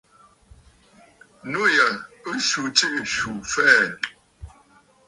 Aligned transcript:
Nû 1.51 1.61
yà 1.77 1.87
ɨ 2.29 2.31
swu 2.47 2.61
jiʼì 2.77 3.01
swù 3.13 3.31
fɛɛ̀. 3.51 3.85